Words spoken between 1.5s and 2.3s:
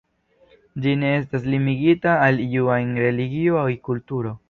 limigita